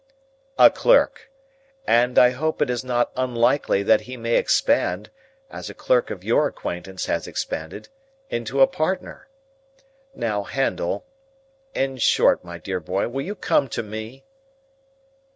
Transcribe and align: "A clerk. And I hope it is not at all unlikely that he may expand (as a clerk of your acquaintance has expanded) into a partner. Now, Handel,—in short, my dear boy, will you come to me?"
"A 0.57 0.71
clerk. 0.71 1.29
And 1.85 2.17
I 2.17 2.31
hope 2.31 2.59
it 2.59 2.71
is 2.71 2.83
not 2.83 3.11
at 3.15 3.19
all 3.19 3.25
unlikely 3.25 3.83
that 3.83 4.01
he 4.01 4.17
may 4.17 4.37
expand 4.37 5.11
(as 5.51 5.69
a 5.69 5.75
clerk 5.75 6.09
of 6.09 6.23
your 6.23 6.47
acquaintance 6.47 7.05
has 7.05 7.27
expanded) 7.27 7.87
into 8.27 8.61
a 8.61 8.65
partner. 8.67 9.27
Now, 10.15 10.41
Handel,—in 10.41 11.97
short, 11.97 12.43
my 12.43 12.57
dear 12.57 12.79
boy, 12.79 13.09
will 13.09 13.21
you 13.21 13.35
come 13.35 13.67
to 13.67 13.83
me?" 13.83 14.25